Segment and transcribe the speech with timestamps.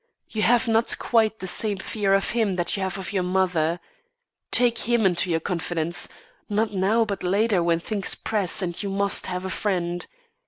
[0.31, 3.79] You have not quite the same fear of him that you have of your mother.
[4.49, 6.07] Take him into your confidence
[6.49, 10.07] not now but later when things press and you must have a friend.